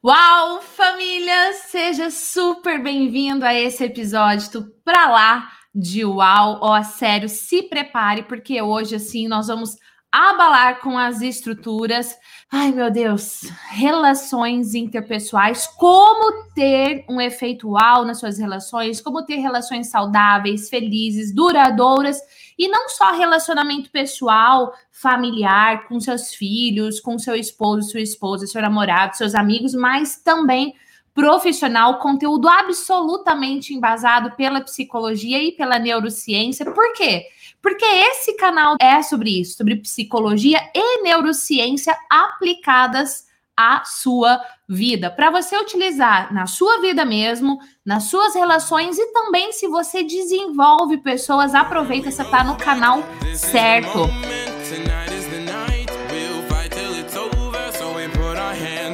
[0.00, 1.52] Uau, família!
[1.54, 6.60] Seja super bem-vindo a esse episódio pra lá de Uau.
[6.62, 9.70] Ó, sério, se prepare, porque hoje, assim, nós vamos
[10.10, 12.16] abalar com as estruturas.
[12.50, 19.36] Ai, meu Deus, relações interpessoais, como ter um efeito uau nas suas relações, como ter
[19.36, 22.18] relações saudáveis, felizes, duradouras
[22.58, 28.62] e não só relacionamento pessoal, familiar, com seus filhos, com seu esposo, sua esposa, seu
[28.62, 30.74] namorado, seus amigos, mas também
[31.14, 36.64] profissional, conteúdo absolutamente embasado pela psicologia e pela neurociência.
[36.64, 37.24] Por quê?
[37.60, 43.26] Porque esse canal é sobre isso, sobre psicologia e neurociência aplicadas
[43.56, 49.50] à sua vida, para você utilizar na sua vida mesmo, nas suas relações e também
[49.50, 53.02] se você desenvolve pessoas, aproveita, você tá no canal
[53.34, 54.08] certo.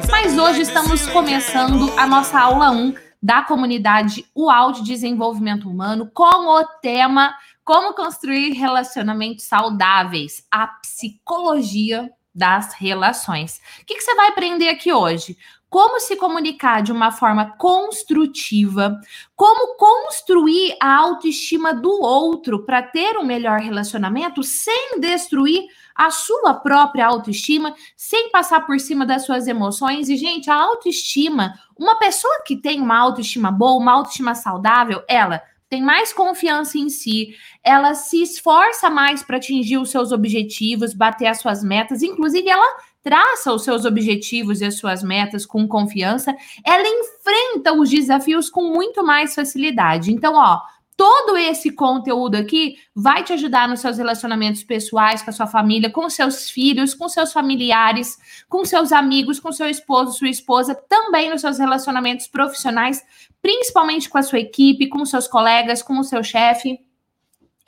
[0.09, 6.47] Mas hoje estamos começando a nossa aula 1 da comunidade UAU de Desenvolvimento Humano com
[6.47, 13.59] o tema Como construir relacionamentos saudáveis, a psicologia das relações.
[13.81, 15.35] O que, que, você vai aprender aqui hoje?
[15.67, 18.99] Como se comunicar de uma forma construtiva,
[19.35, 26.53] como construir a autoestima do outro para ter um melhor relacionamento sem destruir a sua
[26.53, 30.07] própria autoestima, sem passar por cima das suas emoções.
[30.07, 35.41] E, gente, a autoestima, uma pessoa que tem uma autoestima boa, uma autoestima saudável, ela
[35.75, 41.27] tem mais confiança em si, ela se esforça mais para atingir os seus objetivos, bater
[41.27, 46.33] as suas metas, inclusive ela traça os seus objetivos e as suas metas com confiança,
[46.65, 50.13] ela enfrenta os desafios com muito mais facilidade.
[50.13, 50.61] Então, ó,
[50.97, 55.91] Todo esse conteúdo aqui vai te ajudar nos seus relacionamentos pessoais, com a sua família,
[55.91, 61.29] com seus filhos, com seus familiares, com seus amigos, com seu esposo, sua esposa, também
[61.29, 63.03] nos seus relacionamentos profissionais,
[63.41, 66.79] principalmente com a sua equipe, com seus colegas, com o seu chefe.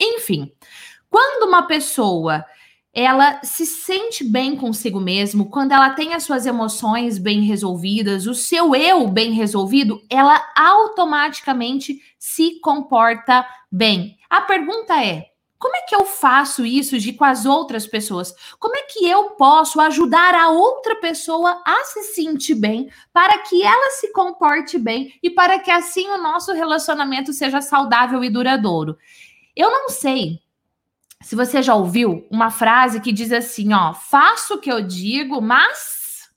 [0.00, 0.50] Enfim,
[1.10, 2.44] quando uma pessoa
[2.92, 8.34] ela se sente bem consigo mesmo, quando ela tem as suas emoções bem resolvidas, o
[8.34, 14.16] seu eu bem resolvido, ela automaticamente se comporta bem.
[14.28, 15.26] A pergunta é:
[15.58, 18.32] como é que eu faço isso de com as outras pessoas?
[18.58, 23.62] Como é que eu posso ajudar a outra pessoa a se sentir bem, para que
[23.62, 28.96] ela se comporte bem e para que assim o nosso relacionamento seja saudável e duradouro?
[29.56, 30.40] Eu não sei
[31.22, 35.40] se você já ouviu uma frase que diz assim, ó, faço o que eu digo,
[35.40, 36.28] mas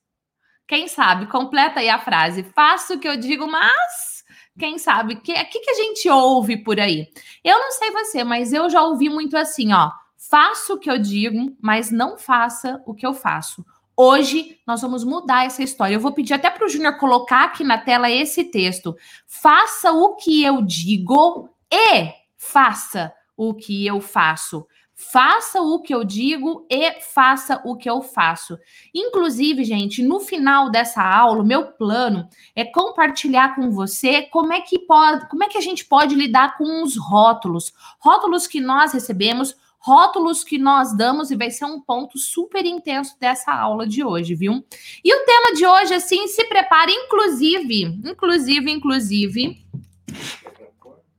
[0.67, 2.43] quem sabe, completa aí a frase.
[2.55, 4.23] Faço o que eu digo, mas
[4.57, 7.07] quem sabe, que que, que a gente ouve por aí?
[7.43, 10.97] Eu não sei você, mas eu já ouvi muito assim, ó, faço o que eu
[10.97, 13.65] digo, mas não faça o que eu faço.
[13.95, 15.93] Hoje nós vamos mudar essa história.
[15.93, 18.95] Eu vou pedir até para o Júnior colocar aqui na tela esse texto.
[19.27, 23.13] Faça o que eu digo e faça
[23.43, 24.67] o que eu faço.
[24.93, 28.55] Faça o que eu digo e faça o que eu faço.
[28.93, 34.77] Inclusive, gente, no final dessa aula, meu plano é compartilhar com você como é que
[34.77, 39.55] pode, como é que a gente pode lidar com os rótulos, rótulos que nós recebemos,
[39.79, 44.35] rótulos que nós damos e vai ser um ponto super intenso dessa aula de hoje,
[44.35, 44.63] viu?
[45.03, 49.65] E o tema de hoje, assim, se prepare, inclusive, inclusive, inclusive,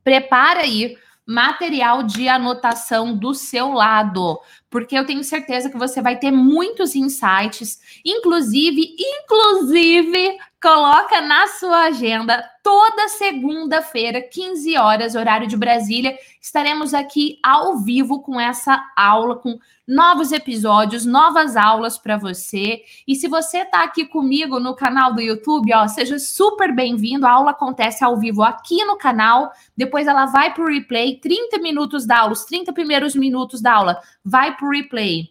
[0.04, 0.96] prepara aí
[1.32, 4.38] material de anotação do seu lado,
[4.68, 11.86] porque eu tenho certeza que você vai ter muitos insights, inclusive, inclusive, coloca na sua
[11.86, 19.34] agenda toda segunda-feira, 15 horas, horário de Brasília, estaremos aqui ao vivo com essa aula
[19.34, 22.82] com novos episódios, novas aulas para você.
[23.08, 27.26] E se você está aqui comigo no canal do YouTube, ó, seja super bem-vindo.
[27.26, 29.50] A aula acontece ao vivo aqui no canal.
[29.76, 33.72] Depois ela vai para o replay, 30 minutos da aula, os 30 primeiros minutos da
[33.72, 35.28] aula, vai para o replay.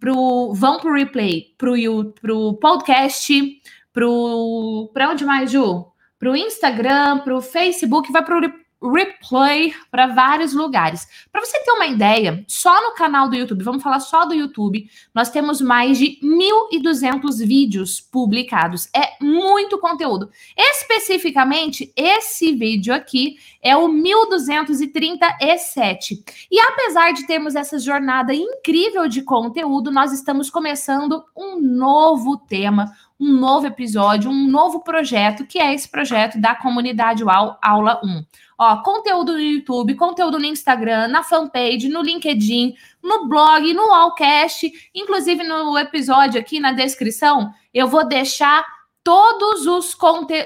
[0.00, 3.62] Pro, vão para o replay, para o podcast,
[3.94, 5.86] para onde mais, Ju?
[6.18, 8.36] Para o Instagram, para o Facebook, vai para
[8.84, 11.08] o replay para vários lugares.
[11.32, 14.86] Para você ter uma ideia, só no canal do YouTube, vamos falar só do YouTube,
[15.14, 18.90] nós temos mais de 1.200 vídeos publicados.
[18.94, 20.28] É muito conteúdo.
[20.56, 26.22] Especificamente, esse vídeo aqui é o 1237.
[26.50, 32.92] E apesar de termos essa jornada incrível de conteúdo, nós estamos começando um novo tema,
[33.18, 38.24] um novo episódio, um novo projeto, que é esse projeto da comunidade UAU Aula 1.
[38.58, 44.70] Ó, conteúdo no YouTube, conteúdo no Instagram, na fanpage, no LinkedIn, no blog, no Allcast,
[44.94, 48.64] inclusive no episódio aqui na descrição, eu vou deixar
[49.02, 49.96] todos os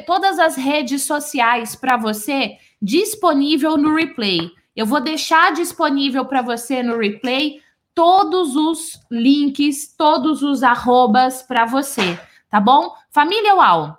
[0.07, 4.51] todas as redes sociais para você disponível no replay.
[4.75, 7.61] Eu vou deixar disponível para você no replay
[7.95, 12.19] todos os links, todos os arrobas para você,
[12.51, 12.95] tá bom?
[13.11, 13.99] Família UAU,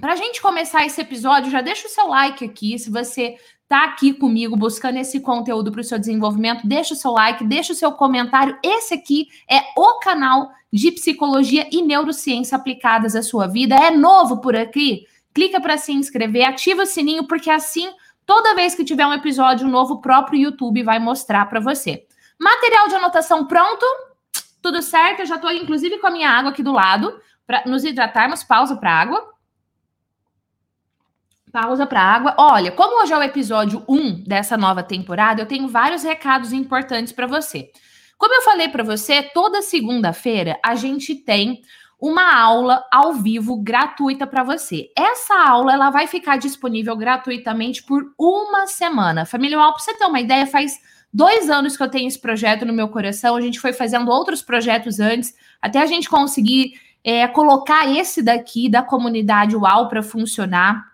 [0.00, 2.78] para a gente começar esse episódio, já deixa o seu like aqui.
[2.78, 7.12] Se você está aqui comigo buscando esse conteúdo para o seu desenvolvimento, deixa o seu
[7.12, 8.58] like, deixa o seu comentário.
[8.62, 13.74] Esse aqui é o canal de psicologia e neurociência aplicadas à sua vida.
[13.74, 15.06] É novo por aqui?
[15.32, 17.88] Clica para se inscrever, ativa o sininho, porque assim,
[18.26, 22.06] toda vez que tiver um episódio novo, o próprio YouTube vai mostrar para você.
[22.38, 23.86] Material de anotação pronto?
[24.60, 25.20] Tudo certo?
[25.20, 28.42] Eu já estou, inclusive, com a minha água aqui do lado, para nos hidratarmos.
[28.42, 29.36] Pausa para água
[31.56, 32.34] pausa para água.
[32.36, 37.14] Olha, como hoje é o episódio 1 dessa nova temporada, eu tenho vários recados importantes
[37.14, 37.70] para você.
[38.18, 41.62] Como eu falei para você, toda segunda-feira a gente tem
[41.98, 44.90] uma aula ao vivo gratuita para você.
[44.94, 49.24] Essa aula ela vai ficar disponível gratuitamente por uma semana.
[49.24, 50.78] Família Alpo, você ter uma ideia, faz
[51.10, 53.34] dois anos que eu tenho esse projeto no meu coração.
[53.34, 56.74] A gente foi fazendo outros projetos antes, até a gente conseguir
[57.06, 60.84] é, colocar esse daqui da comunidade UAU para funcionar.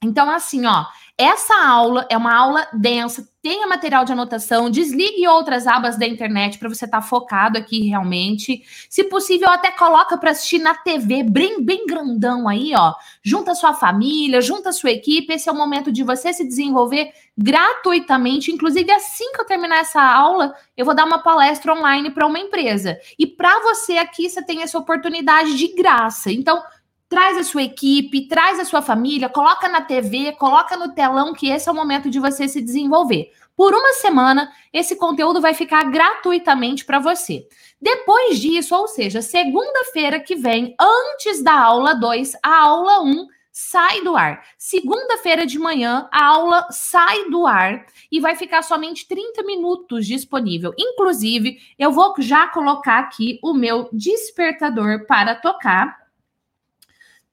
[0.00, 0.84] Então, assim, ó,
[1.18, 6.58] essa aula é uma aula densa, tenha material de anotação, desligue outras abas da internet
[6.58, 8.62] para você estar tá focado aqui realmente.
[8.90, 12.92] Se possível, até coloca para assistir na TV, bem, bem grandão aí, ó.
[13.22, 15.32] Junta sua família, junta sua equipe.
[15.32, 18.50] Esse é o momento de você se desenvolver gratuitamente.
[18.50, 22.38] Inclusive, assim que eu terminar essa aula, eu vou dar uma palestra online para uma
[22.38, 22.98] empresa.
[23.18, 26.30] E para você aqui, você tem essa oportunidade de graça.
[26.30, 26.62] Então,
[27.08, 31.48] Traz a sua equipe, traz a sua família, coloca na TV, coloca no telão, que
[31.48, 33.30] esse é o momento de você se desenvolver.
[33.56, 37.46] Por uma semana, esse conteúdo vai ficar gratuitamente para você.
[37.80, 43.26] Depois disso, ou seja, segunda-feira que vem, antes da aula 2, a aula 1 um,
[43.52, 44.44] sai do ar.
[44.58, 50.74] Segunda-feira de manhã, a aula sai do ar e vai ficar somente 30 minutos disponível.
[50.76, 56.05] Inclusive, eu vou já colocar aqui o meu despertador para tocar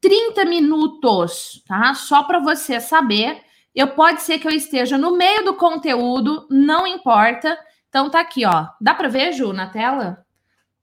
[0.03, 1.93] 30 minutos, tá?
[1.93, 3.41] Só para você saber.
[3.73, 7.57] Eu pode ser que eu esteja no meio do conteúdo, não importa.
[7.87, 8.67] Então tá aqui, ó.
[8.81, 10.25] Dá para ver, Ju, na tela?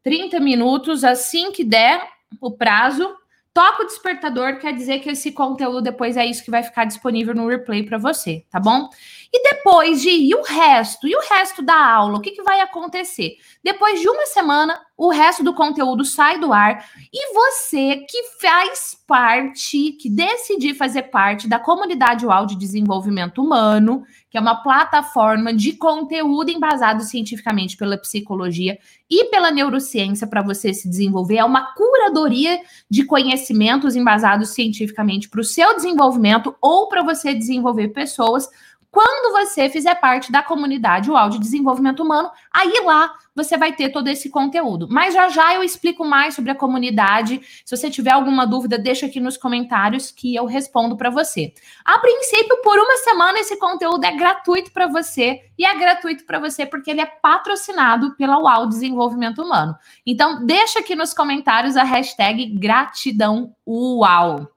[0.03, 2.03] 30 minutos, assim que der
[2.41, 3.15] o prazo,
[3.53, 7.35] toca o despertador, quer dizer que esse conteúdo depois é isso que vai ficar disponível
[7.35, 8.89] no replay para você, tá bom?
[9.31, 12.61] E depois de e o resto, e o resto da aula, o que, que vai
[12.61, 13.37] acontecer?
[13.63, 18.95] Depois de uma semana, o resto do conteúdo sai do ar e você que faz
[19.07, 25.55] parte, que decidir fazer parte da comunidade UAU de desenvolvimento humano, que é uma plataforma
[25.55, 28.79] de conteúdo embasado cientificamente pela psicologia
[29.11, 35.41] e pela neurociência para você se desenvolver, é uma curadoria de conhecimentos embasados cientificamente para
[35.41, 38.47] o seu desenvolvimento ou para você desenvolver pessoas
[38.91, 43.91] quando você fizer parte da comunidade UAU de Desenvolvimento Humano, aí lá você vai ter
[43.91, 44.89] todo esse conteúdo.
[44.91, 47.41] Mas já já eu explico mais sobre a comunidade.
[47.65, 51.53] Se você tiver alguma dúvida, deixa aqui nos comentários que eu respondo para você.
[51.85, 56.41] A princípio, por uma semana esse conteúdo é gratuito para você e é gratuito para
[56.41, 59.77] você porque ele é patrocinado pela UAU Desenvolvimento Humano.
[60.05, 64.49] Então, deixa aqui nos comentários a hashtag gratidão UAU.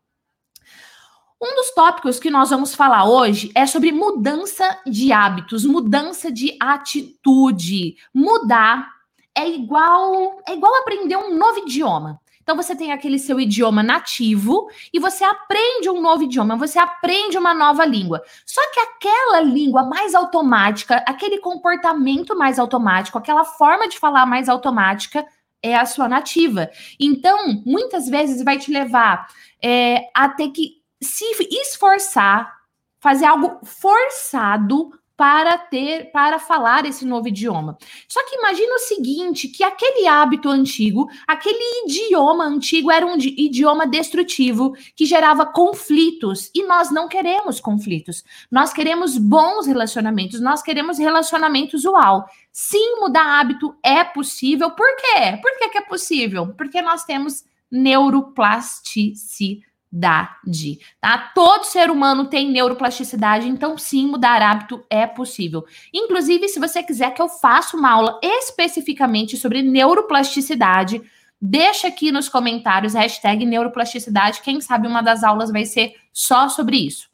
[1.45, 6.55] Um dos tópicos que nós vamos falar hoje é sobre mudança de hábitos, mudança de
[6.57, 7.97] atitude.
[8.13, 8.89] Mudar
[9.35, 12.17] é igual é igual aprender um novo idioma.
[12.41, 17.37] Então você tem aquele seu idioma nativo e você aprende um novo idioma, você aprende
[17.37, 18.23] uma nova língua.
[18.45, 24.47] Só que aquela língua mais automática, aquele comportamento mais automático, aquela forma de falar mais
[24.47, 25.25] automática
[25.61, 26.69] é a sua nativa.
[26.97, 29.27] Então, muitas vezes vai te levar
[29.61, 32.53] é, a ter que se esforçar,
[32.99, 37.77] fazer algo forçado para ter, para falar esse novo idioma.
[38.09, 43.85] Só que imagina o seguinte, que aquele hábito antigo, aquele idioma antigo era um idioma
[43.85, 48.23] destrutivo que gerava conflitos e nós não queremos conflitos.
[48.51, 52.25] Nós queremos bons relacionamentos, nós queremos relacionamentos uau.
[52.51, 54.71] Sim, mudar hábito é possível.
[54.71, 55.37] Por quê?
[55.41, 56.53] Por que, que é possível?
[56.57, 61.17] Porque nós temos neuroplasticidade neuroplasticidade, tá?
[61.35, 65.65] Todo ser humano tem neuroplasticidade, então sim, mudar hábito é possível.
[65.93, 71.01] Inclusive, se você quiser que eu faça uma aula especificamente sobre neuroplasticidade,
[71.39, 76.77] deixa aqui nos comentários hashtag neuroplasticidade, quem sabe uma das aulas vai ser só sobre
[76.77, 77.07] isso.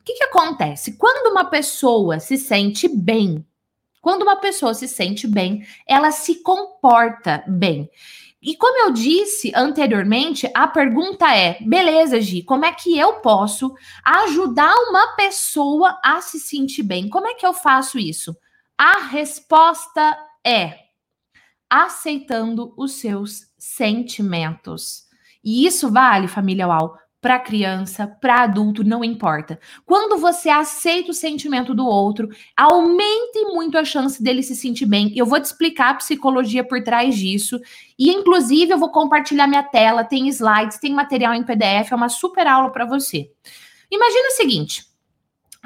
[0.00, 0.96] O que, que acontece?
[0.96, 3.44] Quando uma pessoa se sente bem,
[4.00, 7.90] quando uma pessoa se sente bem, ela se comporta bem.
[8.40, 13.74] E como eu disse anteriormente, a pergunta é: beleza, Gi, como é que eu posso
[14.04, 17.08] ajudar uma pessoa a se sentir bem?
[17.08, 18.36] Como é que eu faço isso?
[18.76, 20.86] A resposta é
[21.68, 25.06] aceitando os seus sentimentos.
[25.42, 29.58] E isso vale, família UAU, para criança, para adulto, não importa.
[29.84, 35.12] Quando você aceita o sentimento do outro, aumente muito a chance dele se sentir bem.
[35.16, 37.60] Eu vou te explicar a psicologia por trás disso.
[37.98, 42.08] E, inclusive, eu vou compartilhar minha tela, tem slides, tem material em PDF, é uma
[42.08, 43.28] super aula para você.
[43.90, 44.84] Imagina o seguinte: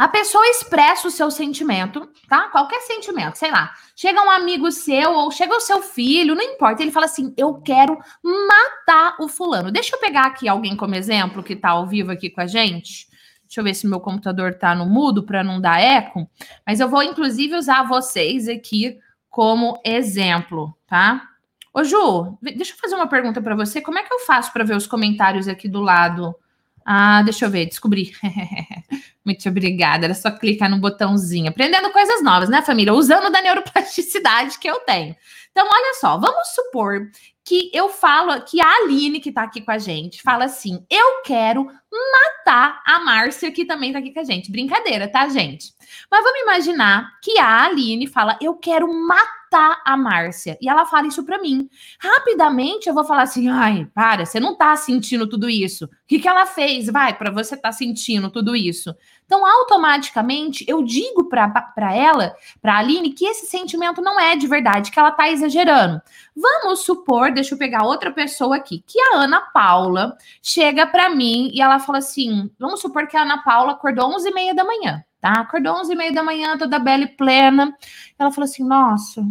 [0.00, 2.48] a pessoa expressa o seu sentimento, tá?
[2.48, 3.70] Qualquer sentimento, sei lá.
[3.94, 6.80] Chega um amigo seu ou chega o seu filho, não importa.
[6.80, 9.70] Ele fala assim: Eu quero matar o fulano.
[9.70, 13.08] Deixa eu pegar aqui alguém como exemplo que tá ao vivo aqui com a gente.
[13.42, 16.26] Deixa eu ver se meu computador tá no mudo para não dar eco.
[16.66, 21.28] Mas eu vou, inclusive, usar vocês aqui como exemplo, tá?
[21.74, 23.82] Ô, Ju, deixa eu fazer uma pergunta para você.
[23.82, 26.34] Como é que eu faço para ver os comentários aqui do lado?
[26.84, 28.12] Ah, deixa eu ver, descobri.
[29.24, 30.06] Muito obrigada.
[30.06, 31.50] Era só clicar no botãozinho.
[31.50, 32.94] Aprendendo coisas novas, né, família?
[32.94, 35.14] Usando da neuroplasticidade que eu tenho.
[35.50, 37.10] Então, olha só, vamos supor
[37.50, 41.20] que eu falo, que a Aline, que tá aqui com a gente, fala assim: eu
[41.24, 44.52] quero matar a Márcia, que também tá aqui com a gente.
[44.52, 45.74] Brincadeira, tá, gente?
[46.08, 50.56] Mas vamos imaginar que a Aline fala: eu quero matar a Márcia.
[50.62, 51.68] E ela fala isso para mim.
[51.98, 55.86] Rapidamente eu vou falar assim: ai, para, você não tá sentindo tudo isso.
[55.86, 56.86] O que, que ela fez?
[56.86, 58.94] Vai, para você tá sentindo tudo isso.
[59.30, 64.90] Então, automaticamente, eu digo para ela, para Aline, que esse sentimento não é de verdade,
[64.90, 66.02] que ela tá exagerando.
[66.34, 71.48] Vamos supor, deixa eu pegar outra pessoa aqui, que a Ana Paula chega para mim
[71.54, 74.64] e ela fala assim: vamos supor que a Ana Paula acordou 11 e meia da
[74.64, 75.34] manhã tá?
[75.34, 77.76] Acordou 11 e meia da manhã, toda bela e plena.
[78.18, 79.22] Ela falou assim: Nossa,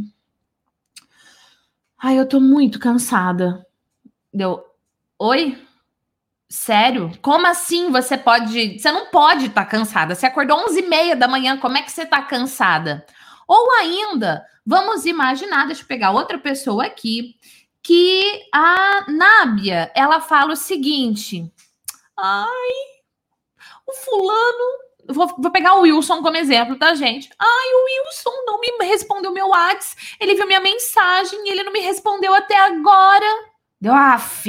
[1.97, 3.65] ai, eu tô muito cansada.
[4.31, 4.63] Deu,
[5.17, 5.57] oi?
[6.51, 7.11] Sério?
[7.21, 8.79] Como assim você pode.
[8.79, 10.15] Você não pode estar tá cansada.
[10.15, 13.05] Você acordou 11 e meia da manhã, como é que você tá cansada?
[13.47, 17.35] Ou ainda, vamos imaginar, deixa eu pegar outra pessoa aqui,
[17.83, 21.51] que a Nábia, ela fala o seguinte:
[22.17, 22.69] Ai,
[23.87, 27.31] o fulano Vou, vou, pegar o Wilson como exemplo, tá, gente?
[27.39, 30.17] Ai, o Wilson não me respondeu meu WhatsApp.
[30.19, 33.25] Ele viu minha mensagem e ele não me respondeu até agora.
[33.81, 34.45] Deu, af.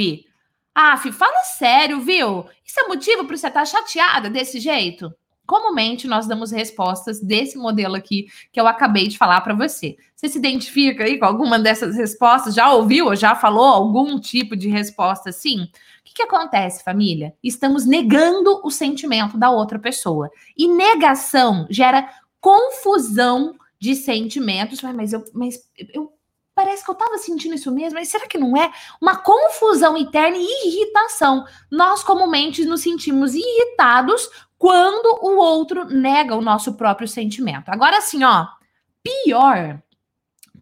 [0.73, 2.45] Af, fala sério, viu?
[2.65, 5.13] Isso é motivo para você estar tá chateada desse jeito?
[5.45, 9.97] Comumente nós damos respostas desse modelo aqui que eu acabei de falar para você.
[10.15, 12.55] Você se identifica aí com alguma dessas respostas?
[12.55, 15.63] Já ouviu ou já falou algum tipo de resposta assim?
[15.63, 15.69] O
[16.05, 17.33] que, que acontece, família?
[17.43, 20.29] Estamos negando o sentimento da outra pessoa.
[20.57, 22.09] E negação gera
[22.39, 24.81] confusão de sentimentos.
[24.81, 25.59] Mas eu, mas
[25.93, 26.13] eu
[26.53, 28.71] parece que eu estava sentindo isso mesmo, mas será que não é?
[29.01, 31.45] Uma confusão interna e irritação.
[31.69, 37.69] Nós comumente nos sentimos irritados quando o outro nega o nosso próprio sentimento.
[37.69, 38.47] Agora, assim, ó,
[39.03, 39.81] pior,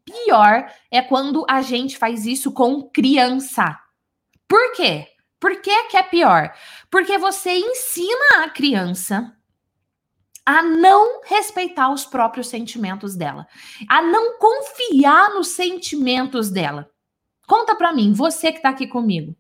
[0.05, 3.77] pior é quando a gente faz isso com criança.
[4.47, 5.07] Por quê?
[5.39, 6.53] Por que, que é pior?
[6.91, 9.33] Porque você ensina a criança
[10.49, 13.47] a não respeitar os próprios sentimentos dela,
[13.87, 16.89] a não confiar nos sentimentos dela.
[17.45, 19.35] Conta para mim, você que tá aqui comigo.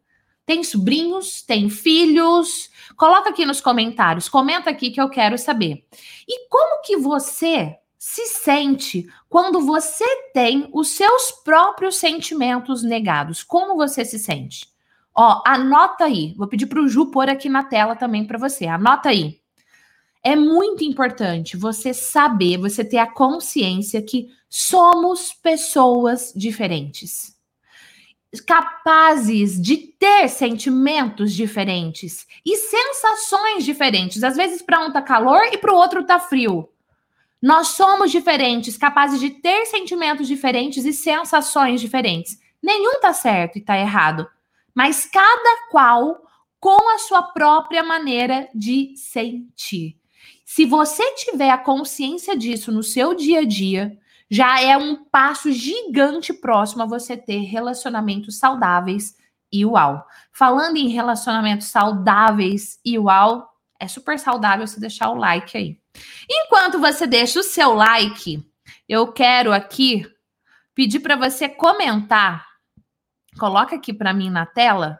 [0.45, 2.69] Tem sobrinhos, tem filhos?
[2.95, 5.83] Coloca aqui nos comentários, comenta aqui que eu quero saber.
[6.27, 13.41] E como que você se sente quando você tem os seus próprios sentimentos negados?
[13.41, 14.67] Como você se sente?
[15.15, 16.35] Ó, anota aí.
[16.37, 18.67] Vou pedir para o Ju pôr aqui na tela também para você.
[18.67, 19.38] Anota aí.
[20.23, 27.37] É muito importante você saber, você ter a consciência que somos pessoas diferentes.
[28.45, 34.23] Capazes de ter sentimentos diferentes e sensações diferentes.
[34.23, 36.69] Às vezes, para um tá calor e para o outro tá frio.
[37.41, 42.37] Nós somos diferentes, capazes de ter sentimentos diferentes e sensações diferentes.
[42.61, 44.27] Nenhum tá certo e tá errado
[44.79, 46.23] mas cada qual
[46.57, 49.98] com a sua própria maneira de sentir.
[50.49, 53.95] Se você tiver a consciência disso no seu dia a dia,
[54.27, 59.15] já é um passo gigante próximo a você ter relacionamentos saudáveis
[59.53, 60.03] e uau.
[60.31, 63.47] Falando em relacionamentos saudáveis e uau,
[63.79, 65.79] é super saudável você deixar o like aí.
[66.27, 68.43] Enquanto você deixa o seu like,
[68.87, 70.03] eu quero aqui
[70.73, 72.49] pedir para você comentar
[73.37, 74.99] Coloca aqui para mim na tela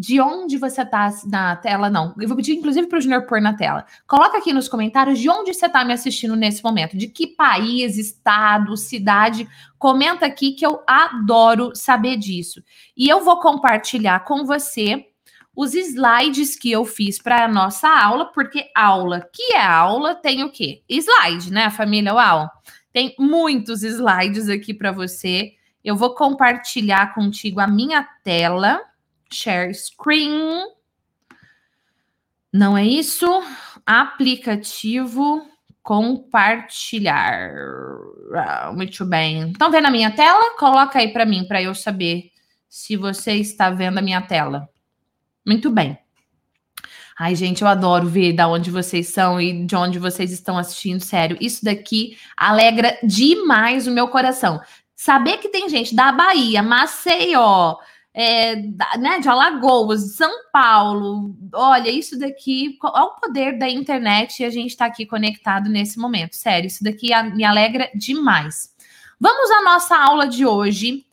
[0.00, 2.14] de onde você está na tela, não.
[2.18, 3.84] Eu vou pedir, inclusive, para o Junior pôr na tela.
[4.06, 6.96] Coloca aqui nos comentários de onde você está me assistindo nesse momento.
[6.96, 9.46] De que país, estado, cidade.
[9.78, 12.64] Comenta aqui que eu adoro saber disso.
[12.96, 15.04] E eu vou compartilhar com você
[15.54, 20.42] os slides que eu fiz para a nossa aula, porque aula que é aula tem
[20.42, 20.82] o quê?
[20.88, 22.50] Slide, né, família Uau?
[22.90, 25.52] Tem muitos slides aqui para você.
[25.84, 28.80] Eu vou compartilhar contigo a minha tela
[29.32, 30.64] share screen.
[32.52, 33.26] Não é isso?
[33.86, 35.46] Aplicativo
[35.82, 37.50] compartilhar.
[38.34, 39.50] Ah, muito bem.
[39.50, 40.56] Estão vendo a minha tela?
[40.58, 42.30] Coloca aí para mim, para eu saber
[42.68, 44.68] se você está vendo a minha tela.
[45.44, 45.98] Muito bem.
[47.18, 51.00] Ai, gente, eu adoro ver da onde vocês são e de onde vocês estão assistindo.
[51.00, 54.60] Sério, isso daqui alegra demais o meu coração.
[54.96, 57.76] Saber que tem gente da Bahia, Maceió,
[58.20, 58.56] é,
[58.98, 61.34] né, de Alagoas, São Paulo.
[61.54, 65.98] Olha, isso daqui, é o poder da internet e a gente está aqui conectado nesse
[65.98, 66.36] momento.
[66.36, 68.74] Sério, isso daqui me alegra demais.
[69.18, 71.06] Vamos à nossa aula de hoje.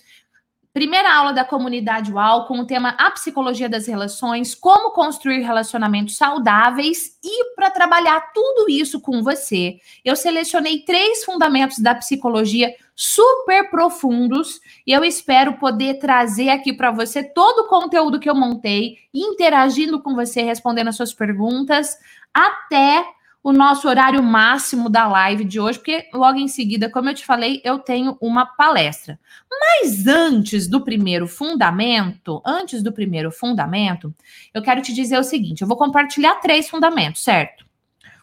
[0.73, 6.17] Primeira aula da comunidade UAU com o tema A Psicologia das Relações, como construir relacionamentos
[6.17, 7.17] saudáveis.
[7.23, 14.59] E para trabalhar tudo isso com você, eu selecionei três fundamentos da psicologia super profundos
[14.85, 20.01] e eu espero poder trazer aqui para você todo o conteúdo que eu montei, interagindo
[20.01, 21.95] com você, respondendo as suas perguntas,
[22.33, 23.05] até
[23.43, 27.23] o nosso horário máximo da live de hoje, porque logo em seguida, como eu te
[27.23, 29.19] falei, eu tenho uma palestra.
[29.47, 34.11] Mas antes do primeiro fundamento, antes do primeiro fundamento,
[34.55, 37.66] eu quero te dizer o seguinte: eu vou compartilhar três fundamentos, certo?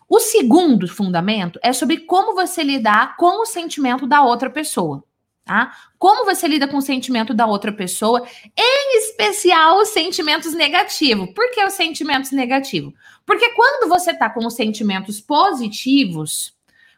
[0.09, 5.03] O segundo fundamento é sobre como você lidar com o sentimento da outra pessoa.
[5.45, 5.77] Tá?
[5.99, 11.31] Como você lida com o sentimento da outra pessoa, em especial os sentimentos negativos.
[11.35, 12.95] Por que os sentimentos negativos?
[13.27, 16.55] Porque quando você está com os sentimentos positivos,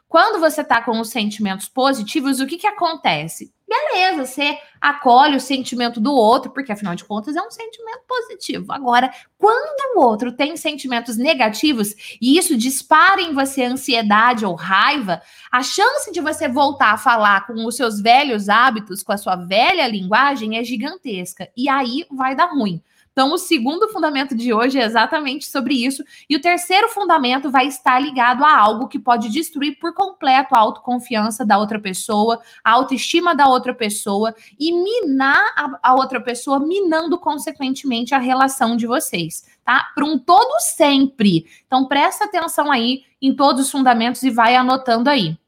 [0.09, 3.53] quando você está com os sentimentos positivos, o que, que acontece?
[3.77, 8.73] Beleza, você acolhe o sentimento do outro, porque afinal de contas é um sentimento positivo.
[8.73, 15.21] Agora, quando o outro tem sentimentos negativos e isso dispara em você ansiedade ou raiva,
[15.51, 19.37] a chance de você voltar a falar com os seus velhos hábitos, com a sua
[19.37, 21.49] velha linguagem, é gigantesca.
[21.57, 22.83] E aí vai dar ruim.
[23.17, 26.05] Então, o segundo fundamento de hoje é exatamente sobre isso.
[26.29, 30.59] E o terceiro fundamento vai estar ligado a algo que pode destruir por completo a
[30.59, 36.61] autoconfiança da outra pessoa, a autoestima da outra pessoa e minar a, a outra pessoa,
[36.61, 39.91] minando consequentemente a relação de vocês, tá?
[39.95, 41.47] Para um todo sempre.
[41.67, 45.39] Então, presta atenção aí em todos os fundamentos e vai anotando aí.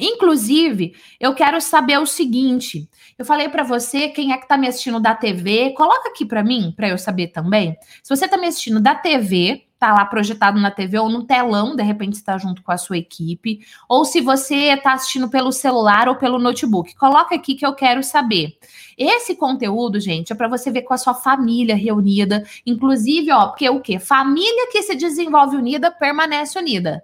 [0.00, 4.66] Inclusive, eu quero saber o seguinte: eu falei para você, quem é que está me
[4.66, 7.76] assistindo da TV, coloca aqui para mim, para eu saber também.
[8.02, 11.74] Se você está me assistindo da TV, tá lá projetado na TV ou no telão,
[11.74, 16.06] de repente está junto com a sua equipe, ou se você está assistindo pelo celular
[16.06, 18.58] ou pelo notebook, coloca aqui que eu quero saber.
[18.96, 23.68] Esse conteúdo, gente, é para você ver com a sua família reunida, inclusive, ó, porque
[23.70, 23.98] o quê?
[23.98, 27.02] Família que se desenvolve unida permanece unida.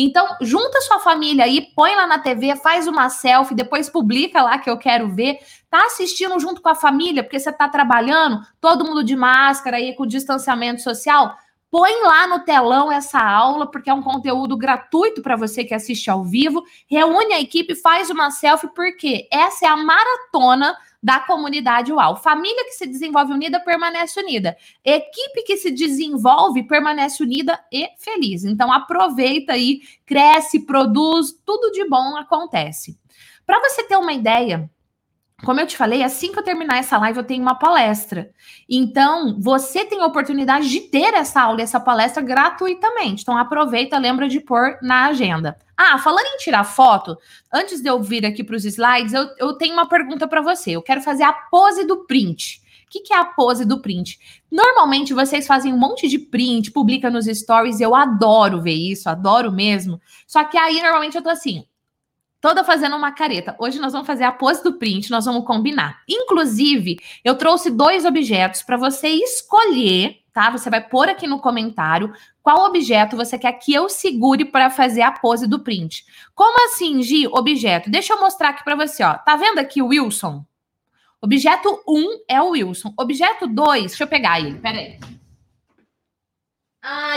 [0.00, 4.56] Então, junta sua família aí, põe lá na TV, faz uma selfie, depois publica lá
[4.56, 5.40] que eu quero ver.
[5.68, 9.96] Tá assistindo junto com a família, porque você tá trabalhando, todo mundo de máscara aí,
[9.96, 11.36] com distanciamento social.
[11.68, 16.08] Põe lá no telão essa aula, porque é um conteúdo gratuito para você que assiste
[16.08, 16.62] ao vivo.
[16.88, 22.16] Reúne a equipe, faz uma selfie, porque essa é a maratona da comunidade UAU.
[22.16, 24.56] Família que se desenvolve unida permanece unida.
[24.84, 28.44] Equipe que se desenvolve permanece unida e feliz.
[28.44, 32.98] Então aproveita aí, cresce, produz, tudo de bom acontece.
[33.46, 34.68] Para você ter uma ideia,
[35.44, 38.30] como eu te falei, assim que eu terminar essa live, eu tenho uma palestra.
[38.68, 43.22] Então, você tem a oportunidade de ter essa aula, essa palestra gratuitamente.
[43.22, 45.56] Então, aproveita, lembra de pôr na agenda.
[45.80, 47.16] Ah, falando em tirar foto,
[47.54, 50.72] antes de eu vir aqui para os slides, eu, eu tenho uma pergunta para você.
[50.72, 52.60] Eu quero fazer a pose do print.
[52.84, 54.18] O que, que, é a pose do print?
[54.50, 59.52] Normalmente vocês fazem um monte de print, publica nos stories, eu adoro ver isso, adoro
[59.52, 60.00] mesmo.
[60.26, 61.64] Só que aí normalmente eu tô assim,
[62.40, 63.56] toda fazendo uma careta.
[63.58, 66.02] Hoje nós vamos fazer a pose do print, nós vamos combinar.
[66.08, 70.50] Inclusive, eu trouxe dois objetos para você escolher, tá?
[70.50, 75.02] Você vai pôr aqui no comentário qual objeto você quer que eu segure para fazer
[75.02, 76.04] a pose do print.
[76.34, 77.90] Como assim, Gi, objeto?
[77.90, 79.14] Deixa eu mostrar aqui para você, ó.
[79.14, 80.44] Tá vendo aqui o Wilson?
[81.20, 82.94] Objeto 1 um é o Wilson.
[82.96, 84.98] Objeto 2, deixa eu pegar ele, peraí.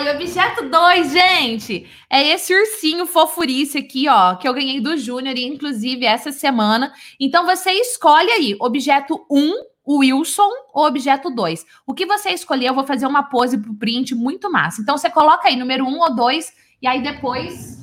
[0.03, 5.37] E objeto 2, gente, é esse ursinho fofurice aqui, ó, que eu ganhei do Júnior,
[5.37, 6.91] inclusive, essa semana.
[7.19, 11.65] Então, você escolhe aí, objeto 1 um o Wilson ou objeto 2.
[11.85, 14.81] O que você escolher, eu vou fazer uma pose pro print muito massa.
[14.81, 17.80] Então você coloca aí número 1 um ou 2 e aí depois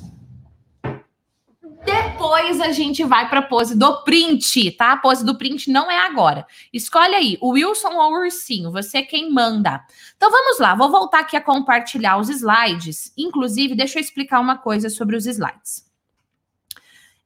[1.89, 4.91] depois a gente vai para a pose do print, tá?
[4.93, 6.45] A pose do print não é agora.
[6.71, 9.83] Escolhe aí, o Wilson ou o ursinho, você é quem manda.
[10.15, 13.11] Então vamos lá, vou voltar aqui a compartilhar os slides.
[13.17, 15.87] Inclusive, deixa eu explicar uma coisa sobre os slides.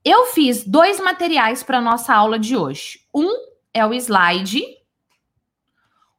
[0.04, 3.00] Eu fiz dois materiais para nossa aula de hoje.
[3.14, 3.30] Um
[3.72, 4.62] é o slide,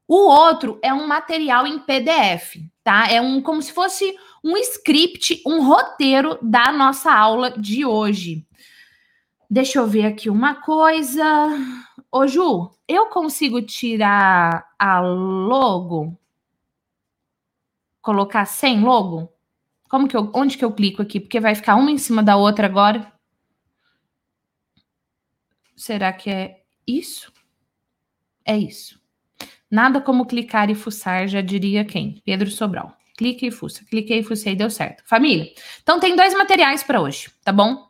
[0.07, 3.07] o outro é um material em PDF, tá?
[3.09, 8.45] É um como se fosse um script, um roteiro da nossa aula de hoje.
[9.49, 11.23] Deixa eu ver aqui uma coisa.
[12.11, 16.15] Ô, Ju, eu consigo tirar a logo?
[18.03, 19.33] Colocar sem logo?
[19.89, 21.19] Como que eu, onde que eu clico aqui?
[21.19, 23.11] Porque vai ficar uma em cima da outra agora.
[25.75, 27.33] Será que é isso?
[28.45, 29.01] É isso.
[29.71, 32.21] Nada como clicar e fuçar, já diria quem?
[32.23, 32.95] Pedro Sobral.
[33.17, 33.83] Clique e fuça.
[33.89, 35.03] Cliquei e fucei, deu certo.
[35.05, 35.51] Família,
[35.81, 37.87] então tem dois materiais para hoje, tá bom?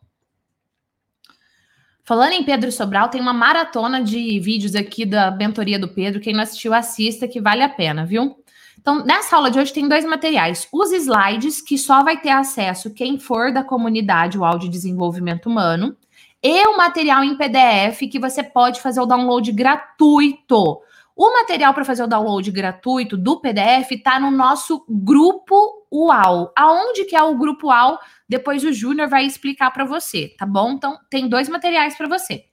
[2.04, 6.22] Falando em Pedro Sobral, tem uma maratona de vídeos aqui da mentoria do Pedro.
[6.22, 8.36] Quem não assistiu, assista, que vale a pena, viu?
[8.80, 10.68] Então, nessa aula de hoje tem dois materiais.
[10.72, 15.98] Os slides, que só vai ter acesso quem for da comunidade, o áudio desenvolvimento humano,
[16.44, 20.80] e o material em PDF, que você pode fazer o download gratuito.
[21.16, 26.52] O material para fazer o download gratuito do PDF está no nosso grupo UAU.
[26.56, 27.98] Aonde que é o grupo UAU?
[28.28, 30.72] Depois o Júnior vai explicar para você, tá bom?
[30.72, 32.46] Então, tem dois materiais para você.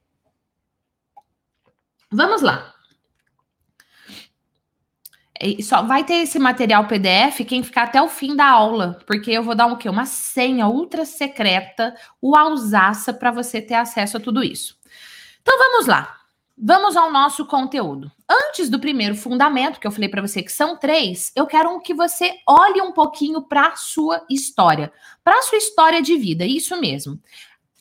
[2.13, 2.73] Vamos lá.
[5.61, 9.43] Só vai ter esse material PDF quem ficar até o fim da aula, porque eu
[9.43, 9.89] vou dar um quê?
[9.89, 14.79] Uma senha ultra secreta, o Alsaça, para você ter acesso a tudo isso.
[15.41, 16.17] Então vamos lá.
[16.57, 18.13] Vamos ao nosso conteúdo.
[18.33, 21.93] Antes do primeiro fundamento, que eu falei para você que são três, eu quero que
[21.93, 24.91] você olhe um pouquinho para a sua história,
[25.23, 27.21] para a sua história de vida, isso mesmo.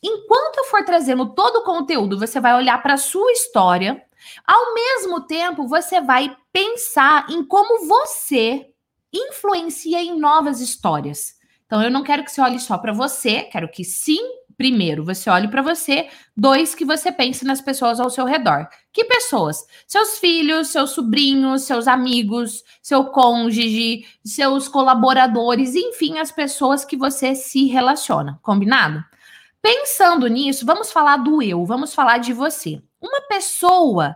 [0.03, 4.03] Enquanto eu for trazendo todo o conteúdo, você vai olhar para a sua história,
[4.45, 8.67] ao mesmo tempo, você vai pensar em como você
[9.13, 11.35] influencia em novas histórias.
[11.65, 15.27] Então, eu não quero que você olhe só para você, quero que sim Primeiro, você
[15.27, 16.07] olhe para você.
[16.37, 18.67] Dois, que você pense nas pessoas ao seu redor.
[18.93, 19.65] Que pessoas?
[19.87, 27.33] Seus filhos, seus sobrinhos, seus amigos, seu cônjuge, seus colaboradores, enfim, as pessoas que você
[27.33, 28.37] se relaciona.
[28.43, 29.03] Combinado?
[29.63, 32.79] Pensando nisso, vamos falar do eu, vamos falar de você.
[33.01, 34.15] Uma pessoa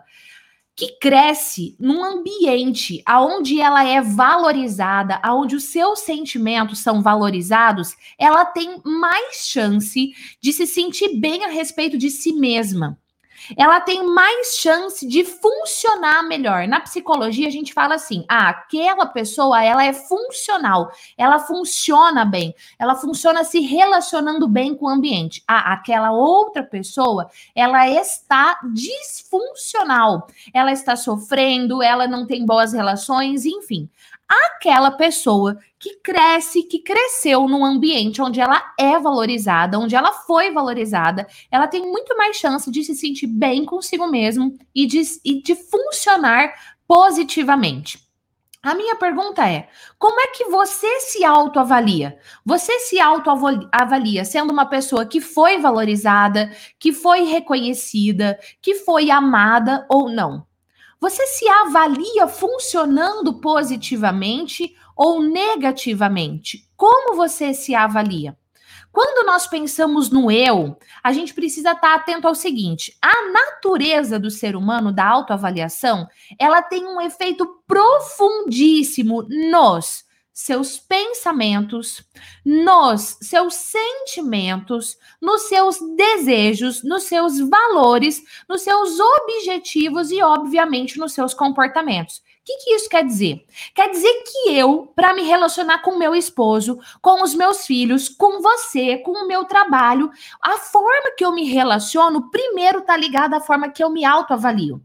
[0.75, 8.45] que cresce num ambiente aonde ela é valorizada, aonde os seus sentimentos são valorizados, ela
[8.45, 10.11] tem mais chance
[10.41, 12.99] de se sentir bem a respeito de si mesma
[13.57, 16.67] ela tem mais chance de funcionar melhor.
[16.67, 22.53] Na psicologia a gente fala assim: ah, aquela pessoa ela é funcional, ela funciona bem,
[22.79, 25.43] ela funciona se relacionando bem com o ambiente.
[25.47, 33.45] Ah, aquela outra pessoa ela está disfuncional, ela está sofrendo, ela não tem boas relações,
[33.45, 33.89] enfim
[34.27, 40.51] aquela pessoa que cresce, que cresceu num ambiente onde ela é valorizada, onde ela foi
[40.51, 45.41] valorizada, ela tem muito mais chance de se sentir bem consigo mesmo e de, e
[45.41, 46.53] de funcionar
[46.87, 48.05] positivamente.
[48.65, 52.17] A minha pergunta é: como é que você se autoavalia?
[52.43, 59.85] Você se autoavalia sendo uma pessoa que foi valorizada, que foi reconhecida, que foi amada
[59.87, 60.47] ou não?
[60.99, 66.67] Você se avalia funcionando positivamente ou negativamente?
[66.75, 68.37] Como você se avalia?
[68.95, 74.31] Quando nós pensamos no eu, a gente precisa estar atento ao seguinte: a natureza do
[74.31, 76.07] ser humano, da autoavaliação,
[76.39, 80.04] ela tem um efeito profundíssimo nos
[80.35, 82.03] seus pensamentos,
[82.43, 91.13] nos seus sentimentos, nos seus desejos, nos seus valores, nos seus objetivos e, obviamente, nos
[91.13, 92.17] seus comportamentos.
[92.17, 93.45] O que, que isso quer dizer?
[93.73, 98.41] Quer dizer que eu, para me relacionar com meu esposo, com os meus filhos, com
[98.41, 103.41] você, com o meu trabalho, a forma que eu me relaciono, primeiro está ligada à
[103.41, 104.81] forma que eu me autoavalio.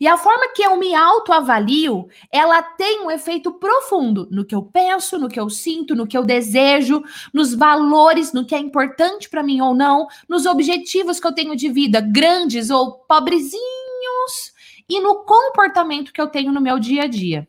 [0.00, 4.62] E a forma que eu me autoavalio, ela tem um efeito profundo no que eu
[4.62, 9.28] penso, no que eu sinto, no que eu desejo, nos valores, no que é importante
[9.28, 14.52] para mim ou não, nos objetivos que eu tenho de vida, grandes ou pobrezinhos,
[14.88, 17.46] e no comportamento que eu tenho no meu dia a dia.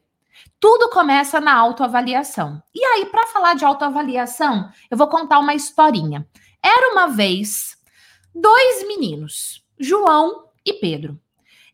[0.59, 2.61] Tudo começa na autoavaliação.
[2.75, 6.27] E aí, para falar de autoavaliação, eu vou contar uma historinha.
[6.61, 7.77] Era uma vez
[8.35, 11.17] dois meninos, João e Pedro.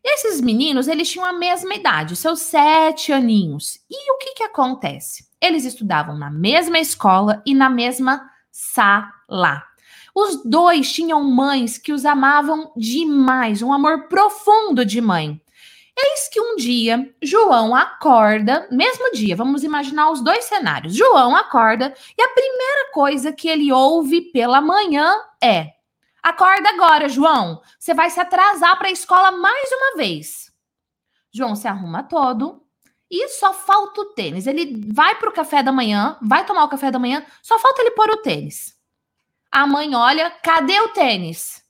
[0.08, 3.80] Esses meninos, eles tinham a mesma idade, seus sete aninhos.
[3.90, 5.26] E o que que acontece?
[5.40, 9.64] Eles estudavam na mesma escola e na mesma sala.
[10.14, 15.40] Os dois tinham mães que os amavam demais, um amor profundo de mãe.
[15.98, 20.94] Eis que um dia João acorda, mesmo dia, vamos imaginar os dois cenários.
[20.94, 25.72] João acorda e a primeira coisa que ele ouve pela manhã é:
[26.26, 27.62] Acorda agora, João.
[27.78, 30.50] Você vai se atrasar para a escola mais uma vez.
[31.32, 32.66] João se arruma todo
[33.08, 34.48] e só falta o tênis.
[34.48, 37.80] Ele vai para o café da manhã, vai tomar o café da manhã, só falta
[37.80, 38.74] ele pôr o tênis.
[39.52, 41.62] A mãe olha, cadê o tênis?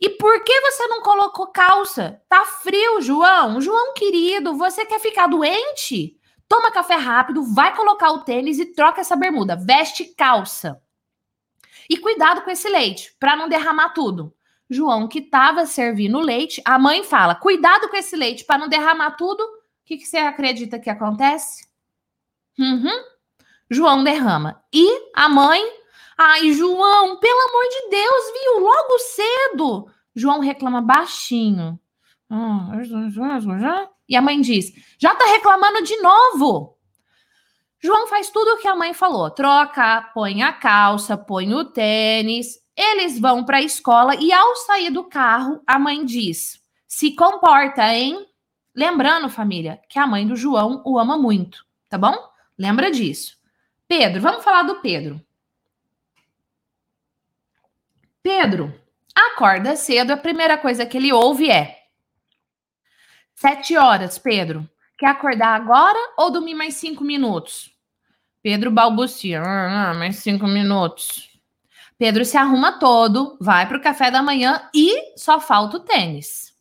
[0.00, 2.18] E por que você não colocou calça?
[2.30, 3.60] Tá frio, João.
[3.60, 6.18] João querido, você quer ficar doente?
[6.48, 9.54] Toma café rápido, vai colocar o tênis e troca essa bermuda.
[9.54, 10.80] Veste calça.
[11.92, 14.34] E cuidado com esse leite, para não derramar tudo.
[14.70, 19.10] João, que estava servindo leite, a mãe fala: cuidado com esse leite para não derramar
[19.10, 19.42] tudo.
[19.42, 19.48] O
[19.84, 21.68] que, que, você acredita que acontece?
[22.58, 23.04] Uhum.
[23.70, 24.64] João derrama.
[24.72, 25.62] E a mãe
[26.16, 28.60] Ai, João, pelo amor de Deus, viu?
[28.60, 29.86] Logo cedo.
[30.16, 31.78] João reclama baixinho.
[34.08, 36.71] E a mãe diz: Já tá reclamando de novo.
[37.82, 42.62] João faz tudo o que a mãe falou: troca, põe a calça, põe o tênis.
[42.76, 47.82] Eles vão para a escola e, ao sair do carro, a mãe diz: Se comporta,
[47.92, 48.26] hein?
[48.74, 52.14] Lembrando, família, que a mãe do João o ama muito, tá bom?
[52.56, 53.36] Lembra disso.
[53.88, 55.20] Pedro, vamos falar do Pedro.
[58.22, 58.72] Pedro
[59.14, 61.82] acorda cedo, a primeira coisa que ele ouve é:
[63.34, 64.68] Sete horas, Pedro.
[64.96, 67.71] Quer acordar agora ou dormir mais cinco minutos?
[68.42, 71.30] Pedro balbucia: ah, mais cinco minutos.
[71.96, 76.52] Pedro se arruma todo, vai para o café da manhã e só falta o tênis.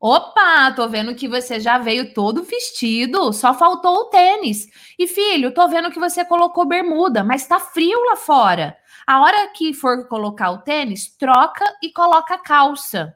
[0.00, 4.68] Opa, tô vendo que você já veio todo vestido, só faltou o tênis.
[4.98, 8.76] E filho, tô vendo que você colocou bermuda, mas tá frio lá fora.
[9.06, 13.14] A hora que for colocar o tênis, troca e coloca a calça.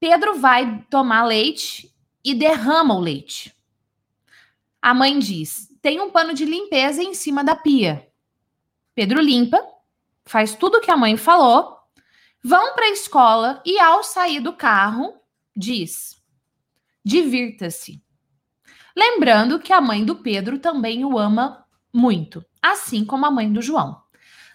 [0.00, 1.90] Pedro vai tomar leite
[2.24, 3.54] e derrama o leite.
[4.82, 8.08] A mãe diz: tem um pano de limpeza em cima da pia.
[8.94, 9.60] Pedro limpa,
[10.24, 11.78] faz tudo o que a mãe falou,
[12.42, 15.14] vão para a escola e, ao sair do carro,
[15.56, 16.22] diz:
[17.04, 18.02] divirta-se.
[18.96, 23.62] Lembrando que a mãe do Pedro também o ama muito, assim como a mãe do
[23.62, 24.02] João.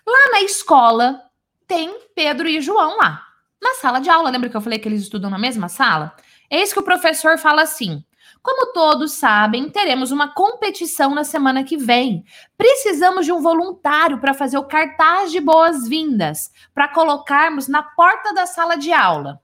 [0.06, 1.22] Lá na escola
[1.66, 3.26] tem Pedro e João lá.
[3.62, 6.16] Na sala de aula, lembra que eu falei que eles estudam na mesma sala?
[6.50, 8.04] Eis que o professor fala assim:
[8.44, 12.26] como todos sabem, teremos uma competição na semana que vem.
[12.58, 18.46] Precisamos de um voluntário para fazer o cartaz de boas-vindas, para colocarmos na porta da
[18.46, 19.42] sala de aula.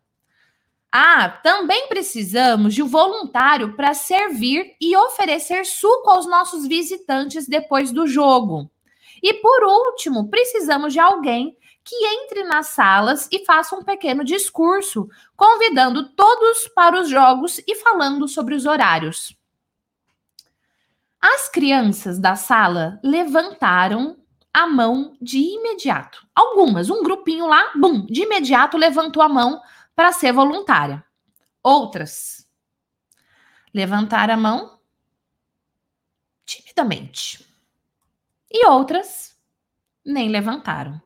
[0.92, 7.94] Ah, também precisamos de um voluntário para servir e oferecer suco aos nossos visitantes depois
[7.94, 8.70] do jogo.
[9.24, 11.56] E por último, precisamos de alguém
[11.90, 17.76] que entre nas salas e faça um pequeno discurso, convidando todos para os jogos e
[17.78, 19.36] falando sobre os horários.
[21.20, 24.20] As crianças da sala levantaram
[24.54, 26.28] a mão de imediato.
[26.36, 29.60] Algumas, um grupinho lá, bum, de imediato levantou a mão
[29.96, 31.04] para ser voluntária.
[31.64, 32.48] Outras
[33.74, 34.80] levantaram a mão
[36.46, 37.52] timidamente
[38.52, 39.36] e outras
[40.06, 41.02] nem levantaram.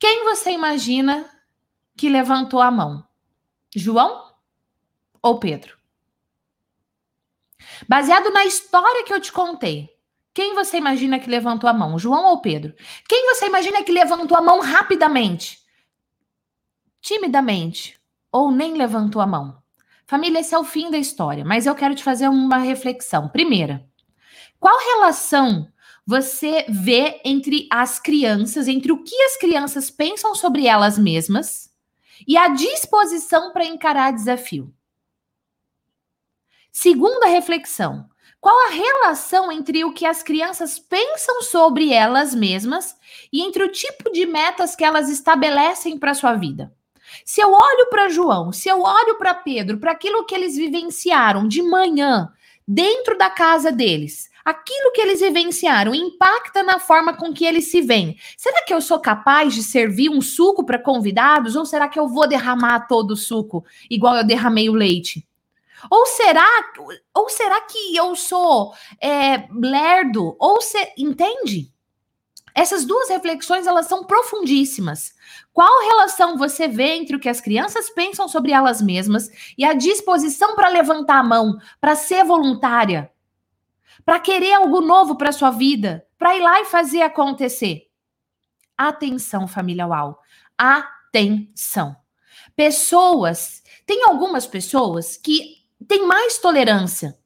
[0.00, 1.28] Quem você imagina
[1.94, 3.06] que levantou a mão?
[3.76, 4.32] João
[5.22, 5.76] ou Pedro?
[7.86, 9.90] Baseado na história que eu te contei,
[10.32, 11.98] quem você imagina que levantou a mão?
[11.98, 12.74] João ou Pedro?
[13.06, 15.58] Quem você imagina que levantou a mão rapidamente?
[17.02, 18.00] Timidamente?
[18.32, 19.62] Ou nem levantou a mão?
[20.06, 23.28] Família, esse é o fim da história, mas eu quero te fazer uma reflexão.
[23.28, 23.86] Primeira,
[24.58, 25.70] qual relação
[26.10, 31.72] você vê entre as crianças, entre o que as crianças pensam sobre elas mesmas
[32.26, 34.74] e a disposição para encarar desafio?
[36.72, 38.08] Segunda reflexão:
[38.40, 42.96] qual a relação entre o que as crianças pensam sobre elas mesmas
[43.32, 46.74] e entre o tipo de metas que elas estabelecem para sua vida?
[47.24, 51.46] Se eu olho para João, se eu olho para Pedro, para aquilo que eles vivenciaram
[51.46, 52.32] de manhã
[52.66, 57.80] dentro da casa deles, aquilo que eles vivenciaram impacta na forma com que eles se
[57.80, 58.18] veem.
[58.36, 62.08] Será que eu sou capaz de servir um suco para convidados ou será que eu
[62.08, 65.26] vou derramar todo o suco igual eu derramei o leite?
[65.90, 66.46] Ou será,
[67.14, 70.36] ou será que eu sou é, lerdo?
[70.38, 71.72] Ou se, entende?
[72.54, 75.14] Essas duas reflexões, elas são profundíssimas.
[75.52, 79.72] Qual relação você vê entre o que as crianças pensam sobre elas mesmas e a
[79.72, 83.10] disposição para levantar a mão, para ser voluntária,
[84.10, 87.82] para querer algo novo para sua vida, para ir lá e fazer acontecer?
[88.76, 90.18] Atenção, família UAU.
[90.58, 91.94] Atenção.
[92.56, 97.16] Pessoas, tem algumas pessoas que têm mais tolerância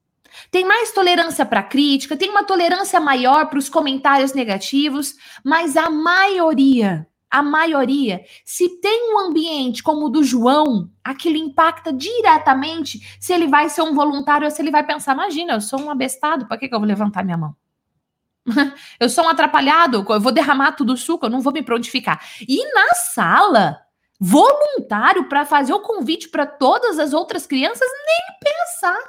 [0.51, 5.89] tem mais tolerância para crítica, tem uma tolerância maior para os comentários negativos, mas a
[5.89, 13.33] maioria, a maioria, se tem um ambiente como o do João, aquilo impacta diretamente se
[13.33, 16.47] ele vai ser um voluntário ou se ele vai pensar: imagina, eu sou um abestado,
[16.47, 17.57] para que, que eu vou levantar minha mão?
[19.01, 22.25] eu sou um atrapalhado, eu vou derramar tudo o suco, eu não vou me prontificar.
[22.41, 23.81] E na sala,
[24.21, 29.01] voluntário para fazer o convite para todas as outras crianças, nem pensar.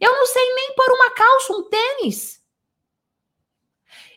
[0.00, 2.39] Eu não sei nem pôr uma calça, um tênis.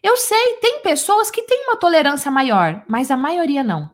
[0.03, 3.89] Eu sei, tem pessoas que têm uma tolerância maior, mas a maioria não.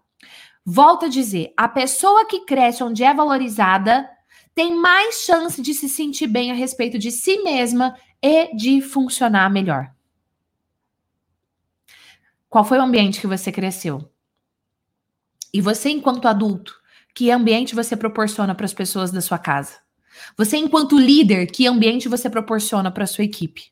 [0.66, 4.10] Volto a dizer, a pessoa que cresce onde é valorizada
[4.56, 9.52] tem mais chance de se sentir bem a respeito de si mesma e de funcionar
[9.52, 9.94] melhor.
[12.50, 14.12] Qual foi o ambiente que você cresceu?
[15.54, 16.74] E você, enquanto adulto,
[17.14, 19.78] que ambiente você proporciona para as pessoas da sua casa?
[20.36, 23.72] Você, enquanto líder, que ambiente você proporciona para sua equipe?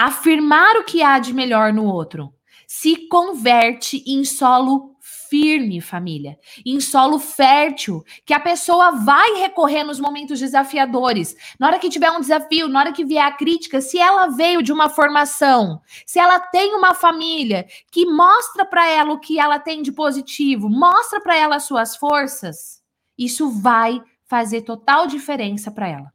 [0.00, 2.32] Afirmar o que há de melhor no outro
[2.68, 4.94] se converte em solo
[5.28, 11.34] firme, família, em solo fértil, que a pessoa vai recorrer nos momentos desafiadores.
[11.58, 14.62] Na hora que tiver um desafio, na hora que vier a crítica, se ela veio
[14.62, 19.58] de uma formação, se ela tem uma família que mostra para ela o que ela
[19.58, 22.80] tem de positivo, mostra para ela as suas forças,
[23.18, 26.12] isso vai fazer total diferença para ela.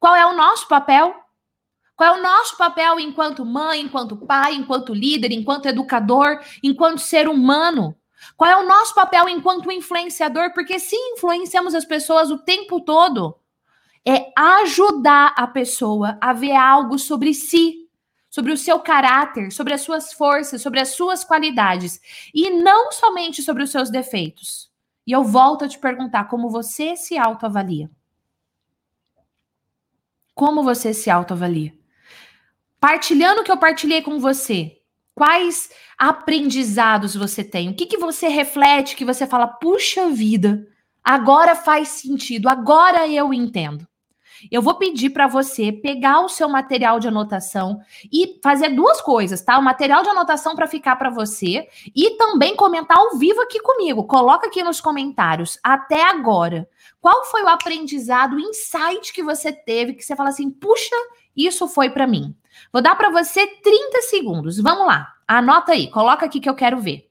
[0.00, 1.21] Qual é o nosso papel?
[1.96, 7.28] Qual é o nosso papel enquanto mãe, enquanto pai, enquanto líder, enquanto educador, enquanto ser
[7.28, 7.94] humano?
[8.36, 10.52] Qual é o nosso papel enquanto influenciador?
[10.52, 13.36] Porque se influenciamos as pessoas o tempo todo,
[14.06, 17.88] é ajudar a pessoa a ver algo sobre si,
[18.28, 22.00] sobre o seu caráter, sobre as suas forças, sobre as suas qualidades,
[22.34, 24.70] e não somente sobre os seus defeitos.
[25.06, 27.90] E eu volto a te perguntar como você se autoavalia.
[30.34, 31.81] Como você se autoavalia?
[32.82, 34.72] Partilhando o que eu partilhei com você,
[35.14, 37.68] quais aprendizados você tem?
[37.68, 40.66] O que, que você reflete que você fala, puxa vida,
[41.00, 43.86] agora faz sentido, agora eu entendo.
[44.50, 47.78] Eu vou pedir para você pegar o seu material de anotação
[48.12, 49.56] e fazer duas coisas, tá?
[49.60, 54.08] O material de anotação para ficar para você e também comentar ao vivo aqui comigo.
[54.08, 56.68] Coloca aqui nos comentários até agora.
[57.00, 60.96] Qual foi o aprendizado, o insight que você teve que você fala assim: "Puxa,
[61.36, 62.34] isso foi para mim".
[62.72, 64.60] Vou dar para você 30 segundos.
[64.60, 65.14] Vamos lá.
[65.26, 67.08] Anota aí, coloca aqui que eu quero ver.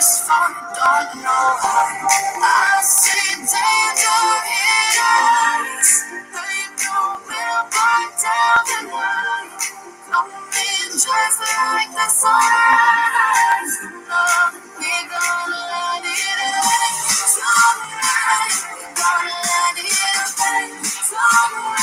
[0.00, 2.08] this far, don't know why.
[2.40, 4.24] I see danger
[4.56, 5.92] in your eyes.
[6.32, 9.60] They don't will burn down the night.
[10.08, 13.76] Something just like the sunrise.
[14.08, 14.24] No,
[14.80, 16.64] we gonna let it in.
[17.36, 20.80] Tonight, we gonna let it in.
[21.12, 21.79] Tonight.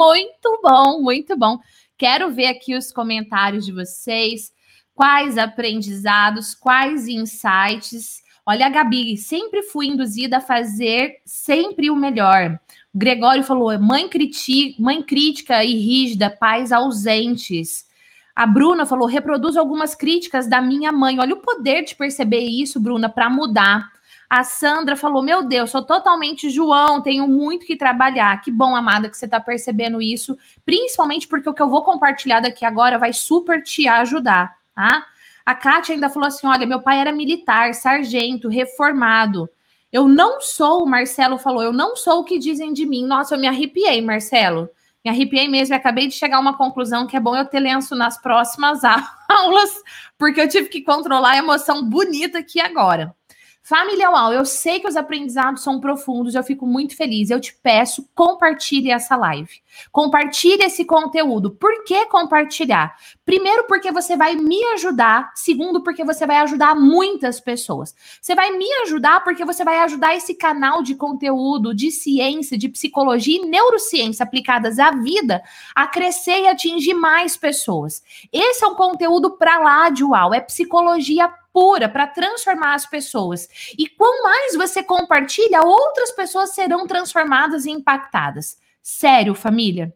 [0.00, 1.58] Muito bom, muito bom.
[1.98, 4.50] Quero ver aqui os comentários de vocês.
[4.94, 8.22] Quais aprendizados, quais insights.
[8.46, 12.58] Olha, a Gabi, sempre fui induzida a fazer sempre o melhor.
[12.94, 17.84] O Gregório falou: mãe, criti mãe crítica e rígida, pais ausentes.
[18.34, 21.20] A Bruna falou: reproduz algumas críticas da minha mãe.
[21.20, 23.92] Olha o poder de perceber isso, Bruna, para mudar.
[24.30, 28.40] A Sandra falou: Meu Deus, sou totalmente João, tenho muito que trabalhar.
[28.40, 32.38] Que bom, amada, que você está percebendo isso, principalmente porque o que eu vou compartilhar
[32.38, 35.04] daqui agora vai super te ajudar, tá?
[35.44, 39.50] A Kátia ainda falou assim: Olha, meu pai era militar, sargento, reformado.
[39.92, 43.04] Eu não sou, o Marcelo falou, eu não sou o que dizem de mim.
[43.04, 44.70] Nossa, eu me arrepiei, Marcelo.
[45.04, 47.58] Me arrepiei mesmo e acabei de chegar a uma conclusão que é bom eu ter
[47.58, 48.82] lenço nas próximas
[49.28, 49.82] aulas,
[50.16, 53.12] porque eu tive que controlar a emoção bonita aqui agora.
[53.62, 57.30] Família UAU, eu sei que os aprendizados são profundos, eu fico muito feliz.
[57.30, 59.60] Eu te peço, compartilhe essa live.
[59.92, 61.50] Compartilhe esse conteúdo.
[61.50, 62.96] Por que compartilhar?
[63.24, 65.30] Primeiro, porque você vai me ajudar.
[65.34, 67.94] Segundo, porque você vai ajudar muitas pessoas.
[68.20, 72.68] Você vai me ajudar porque você vai ajudar esse canal de conteúdo de ciência, de
[72.68, 75.42] psicologia e neurociência aplicadas à vida
[75.74, 78.02] a crescer e atingir mais pessoas.
[78.32, 83.48] Esse é um conteúdo para lá de UAU, é psicologia pura para transformar as pessoas.
[83.78, 88.58] E quanto mais você compartilha, outras pessoas serão transformadas e impactadas.
[88.82, 89.94] Sério, família.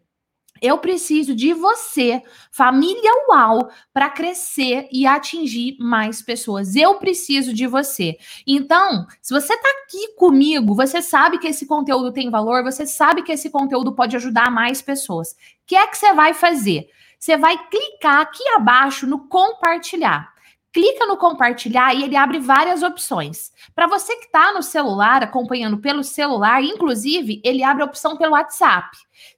[0.63, 6.77] Eu preciso de você, família UAU, para crescer e atingir mais pessoas.
[6.77, 8.17] Eu preciso de você.
[8.47, 13.23] Então, se você está aqui comigo, você sabe que esse conteúdo tem valor, você sabe
[13.23, 15.33] que esse conteúdo pode ajudar mais pessoas.
[15.33, 15.37] O
[15.67, 16.89] que é que você vai fazer?
[17.19, 20.34] Você vai clicar aqui abaixo no compartilhar
[20.75, 23.53] clica no compartilhar e ele abre várias opções.
[23.77, 28.33] Para você que está no celular, acompanhando pelo celular, inclusive, ele abre a opção pelo
[28.33, 28.89] WhatsApp.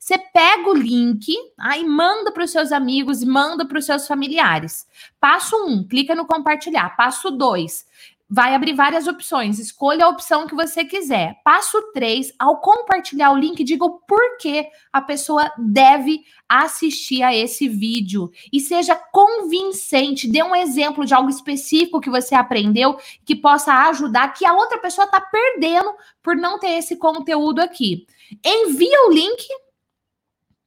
[0.01, 4.87] Você pega o link aí manda para os seus amigos manda para os seus familiares.
[5.21, 6.97] Passo um, clica no compartilhar.
[6.97, 7.87] Passo dois,
[8.29, 9.59] vai abrir várias opções.
[9.59, 11.41] Escolha a opção que você quiser.
[11.45, 17.69] Passo 3, ao compartilhar o link, diga o porquê a pessoa deve assistir a esse
[17.69, 18.31] vídeo.
[18.53, 24.33] E seja convincente, dê um exemplo de algo específico que você aprendeu que possa ajudar,
[24.35, 28.07] que a outra pessoa está perdendo por não ter esse conteúdo aqui.
[28.45, 29.47] Envia o link,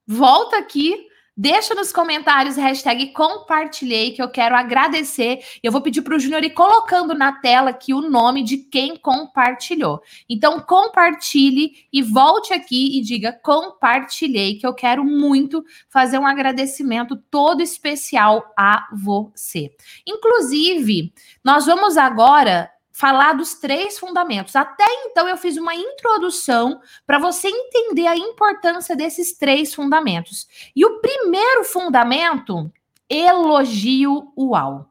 [0.07, 1.09] volta aqui
[1.41, 5.39] Deixa nos comentários hashtag compartilhei, que eu quero agradecer.
[5.63, 8.97] Eu vou pedir para o Júnior ir colocando na tela aqui o nome de quem
[8.97, 10.01] compartilhou.
[10.27, 17.15] Então, compartilhe e volte aqui e diga compartilhei, que eu quero muito fazer um agradecimento
[17.31, 19.73] todo especial a você.
[20.05, 22.69] Inclusive, nós vamos agora
[23.00, 24.58] falar dos três fundamentos.
[24.58, 30.45] Até então eu fiz uma introdução para você entender a importância desses três fundamentos.
[30.76, 32.70] E o primeiro fundamento,
[33.10, 34.89] elogio uau.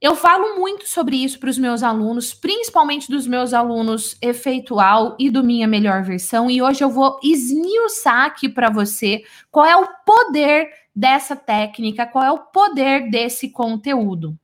[0.00, 5.30] Eu falo muito sobre isso para os meus alunos, principalmente dos meus alunos efeitual e
[5.30, 9.22] do minha melhor versão, e hoje eu vou esmiuçar aqui para você
[9.52, 14.36] qual é o poder dessa técnica, qual é o poder desse conteúdo.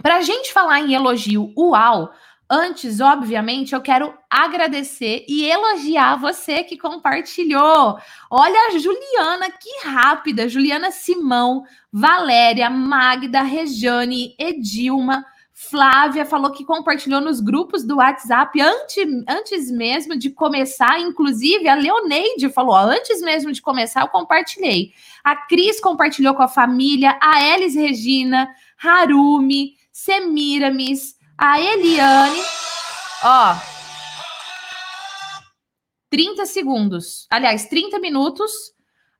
[0.00, 2.12] Para a gente falar em elogio uau,
[2.48, 7.98] antes, obviamente, eu quero agradecer e elogiar você que compartilhou.
[8.30, 10.48] Olha a Juliana, que rápida!
[10.48, 15.24] Juliana Simão, Valéria, Magda, Rejane, Edilma.
[15.54, 20.98] Flávia falou que compartilhou nos grupos do WhatsApp antes, antes mesmo de começar.
[20.98, 24.92] Inclusive, a Leoneide falou: antes mesmo de começar, eu compartilhei.
[25.22, 28.48] A Cris compartilhou com a família, a Elis Regina,
[28.82, 32.40] Harumi, Semiramis, a Eliane.
[33.22, 33.54] Ó.
[36.08, 37.26] 30 segundos.
[37.30, 38.50] Aliás, 30 minutos.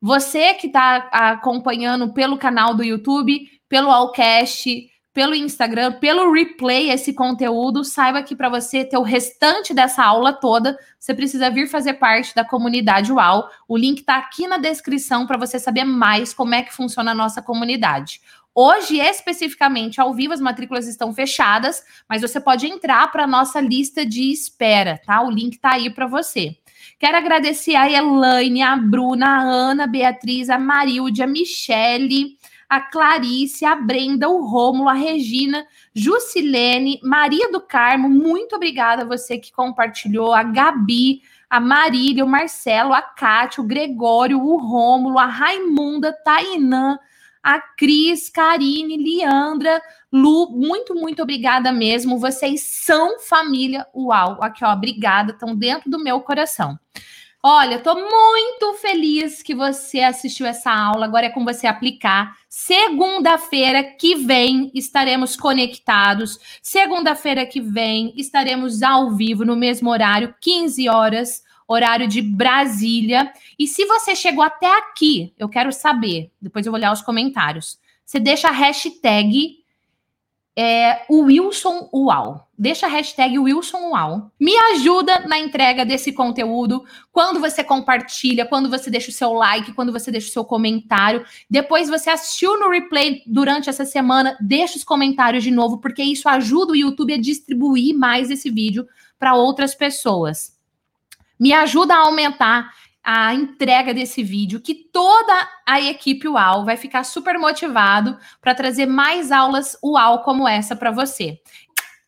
[0.00, 7.12] Você que está acompanhando pelo canal do YouTube, pelo Allcast, pelo Instagram, pelo replay esse
[7.12, 11.94] conteúdo, saiba que para você ter o restante dessa aula toda, você precisa vir fazer
[11.94, 13.46] parte da comunidade UAU.
[13.68, 17.14] O link está aqui na descrição para você saber mais como é que funciona a
[17.14, 18.20] nossa comunidade.
[18.54, 23.60] Hoje, especificamente, ao vivo, as matrículas estão fechadas, mas você pode entrar para a nossa
[23.60, 25.22] lista de espera, tá?
[25.22, 26.56] O link está aí para você.
[26.98, 32.36] Quero agradecer a Elaine, a Bruna, a Ana, a Beatriz, a Marilde, a Michele,
[32.68, 39.06] a Clarice, a Brenda, o Rômulo, a Regina, Jusilene, Maria do Carmo, muito obrigada a
[39.06, 45.18] você que compartilhou, a Gabi, a Marília, o Marcelo, a Cátia, o Gregório, o Rômulo,
[45.18, 46.98] a Raimunda, Tainã,
[47.42, 49.82] a Cris, Karine, Liandra,
[50.12, 52.18] Lu, muito, muito obrigada mesmo.
[52.18, 54.38] Vocês são família uau.
[54.42, 56.78] Aqui, ó, obrigada, estão dentro do meu coração.
[57.44, 61.06] Olha, estou muito feliz que você assistiu essa aula.
[61.06, 62.36] Agora é com você aplicar.
[62.48, 66.38] Segunda-feira que vem estaremos conectados.
[66.62, 73.32] Segunda-feira que vem estaremos ao vivo no mesmo horário, 15 horas horário de Brasília.
[73.58, 77.78] E se você chegou até aqui, eu quero saber, depois eu vou olhar os comentários.
[78.04, 79.62] Você deixa a hashtag
[80.56, 82.46] é, Wilson Uau.
[82.58, 84.30] Deixa a hashtag Wilson Uau.
[84.38, 86.84] Me ajuda na entrega desse conteúdo.
[87.10, 91.24] Quando você compartilha, quando você deixa o seu like, quando você deixa o seu comentário.
[91.48, 96.28] Depois você assistiu no replay durante essa semana, deixa os comentários de novo, porque isso
[96.28, 98.86] ajuda o YouTube a distribuir mais esse vídeo
[99.18, 100.52] para outras pessoas
[101.42, 102.72] me ajuda a aumentar
[103.02, 108.86] a entrega desse vídeo, que toda a equipe UAU vai ficar super motivado para trazer
[108.86, 111.40] mais aulas UAU como essa para você.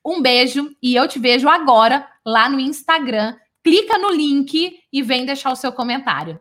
[0.07, 3.35] Um beijo e eu te vejo agora lá no Instagram.
[3.65, 6.39] Clica no link e vem deixar o seu comentário.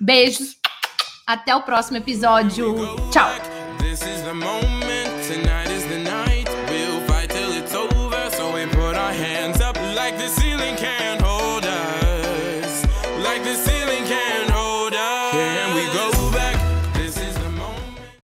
[0.00, 0.58] Beijos.
[1.26, 2.72] Até o próximo episódio.
[3.10, 3.32] Tchau.